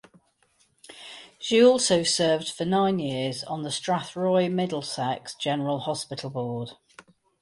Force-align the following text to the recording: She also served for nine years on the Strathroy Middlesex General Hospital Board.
She 1.37 1.63
also 1.63 2.01
served 2.01 2.49
for 2.49 2.65
nine 2.65 2.97
years 2.97 3.43
on 3.43 3.61
the 3.61 3.69
Strathroy 3.69 4.49
Middlesex 4.51 5.35
General 5.35 5.81
Hospital 5.81 6.31
Board. 6.31 6.71